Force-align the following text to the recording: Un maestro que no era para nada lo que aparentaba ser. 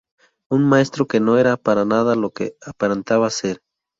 Un 0.49 0.63
maestro 0.67 1.05
que 1.05 1.19
no 1.19 1.37
era 1.37 1.57
para 1.57 1.85
nada 1.85 2.15
lo 2.15 2.31
que 2.31 2.55
aparentaba 2.65 3.29
ser. 3.29 3.61